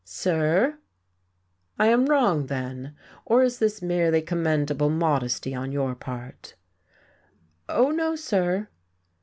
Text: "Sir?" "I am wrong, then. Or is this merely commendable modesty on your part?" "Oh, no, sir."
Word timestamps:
"Sir?" 0.03 0.79
"I 1.77 1.89
am 1.89 2.07
wrong, 2.07 2.47
then. 2.47 2.95
Or 3.23 3.43
is 3.43 3.59
this 3.59 3.83
merely 3.83 4.23
commendable 4.23 4.89
modesty 4.89 5.53
on 5.53 5.71
your 5.71 5.93
part?" 5.93 6.55
"Oh, 7.69 7.91
no, 7.91 8.15
sir." 8.15 8.69